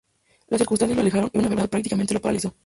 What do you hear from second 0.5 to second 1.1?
circunstancias los